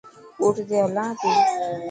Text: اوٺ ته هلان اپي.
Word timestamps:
اوٺ 0.41 0.55
ته 0.67 0.75
هلان 0.85 1.09
اپي. 1.13 1.29